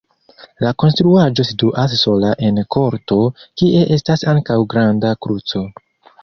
La 0.65 0.69
konstruaĵo 0.83 1.43
situas 1.49 1.93
sola 1.99 2.31
en 2.47 2.57
korto, 2.77 3.19
kie 3.63 3.85
estas 3.99 4.25
ankaŭ 4.33 4.57
granda 4.73 5.13
kruco. 5.27 5.63